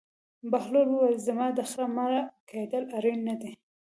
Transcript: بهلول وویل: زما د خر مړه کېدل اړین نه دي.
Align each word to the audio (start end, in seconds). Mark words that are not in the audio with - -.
بهلول 0.51 0.87
وویل: 0.91 1.17
زما 1.27 1.47
د 1.53 1.59
خر 1.69 1.81
مړه 1.95 2.21
کېدل 2.49 2.83
اړین 2.97 3.19
نه 3.29 3.35
دي. 3.41 3.51